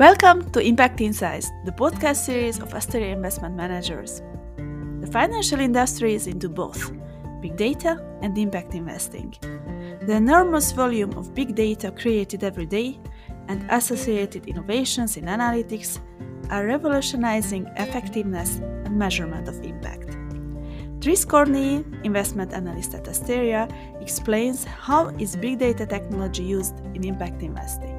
[0.00, 4.22] Welcome to Impact Insights, the podcast series of Asteria Investment Managers.
[4.56, 6.90] The financial industry is into both
[7.42, 9.34] big data and impact investing.
[10.06, 12.98] The enormous volume of big data created every day
[13.48, 16.00] and associated innovations in analytics
[16.48, 20.16] are revolutionizing effectiveness and measurement of impact.
[21.00, 23.68] Dries Cornille, investment analyst at Asteria,
[24.00, 27.89] explains how is big data technology used in impact investing.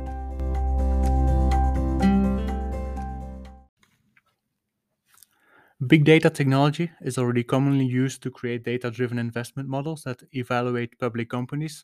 [5.91, 10.97] Big data technology is already commonly used to create data driven investment models that evaluate
[10.99, 11.83] public companies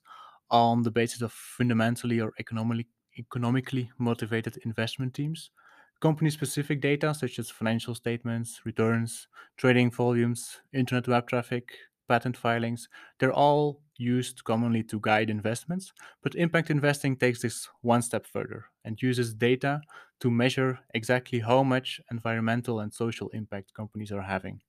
[0.49, 2.87] on the basis of fundamentally or economically,
[3.19, 5.51] economically motivated investment teams.
[5.99, 11.73] Company specific data such as financial statements, returns, trading volumes, internet web traffic,
[12.07, 12.87] patent filings,
[13.19, 18.65] they're all used commonly to guide investments, but impact investing takes this one step further
[18.85, 19.81] and uses data
[20.19, 24.61] to measure exactly how much environmental and social impact companies are having.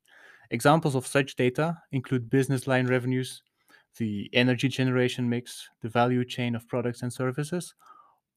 [0.51, 3.43] Examples of such data include business line revenues,
[3.99, 7.75] the energy generation mix, the value chain of products and services,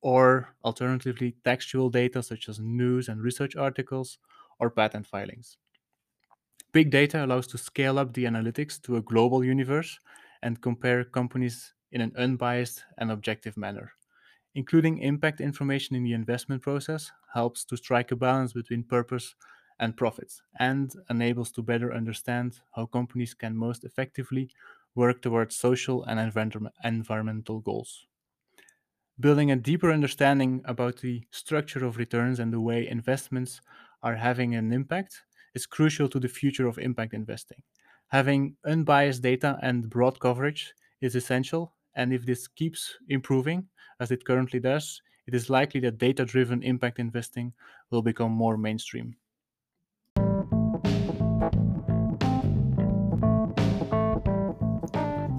[0.02, 4.19] or alternatively, textual data such as news and research articles
[4.59, 5.58] or patent filings.
[6.73, 10.00] Big data allows to scale up the analytics to a global universe
[10.41, 13.94] and compare companies in an unbiased and objective manner.
[14.55, 19.36] Including impact information in the investment process helps to strike a balance between purpose
[19.80, 24.52] and profits and enables to better understand how companies can most effectively
[24.95, 26.19] work towards social and
[26.83, 28.08] environmental goals.
[29.17, 33.61] Building a deeper understanding about the structure of returns and the way investments
[34.03, 37.61] are having an impact is crucial to the future of impact investing.
[38.07, 43.67] Having unbiased data and broad coverage is essential, and if this keeps improving,
[43.99, 47.53] as it currently does, it is likely that data driven impact investing
[47.89, 49.16] will become more mainstream.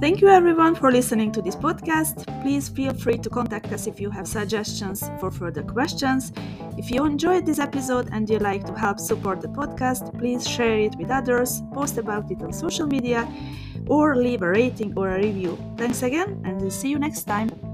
[0.02, 2.26] Thank you everyone for listening to this podcast.
[2.42, 6.32] Please feel free to contact us if you have suggestions for further questions.
[6.76, 10.76] If you enjoyed this episode and you like to help support the podcast, please share
[10.76, 13.32] it with others, post about it on social media,
[13.86, 15.56] or leave a rating or a review.
[15.76, 17.71] Thanks again, and we'll see you next time.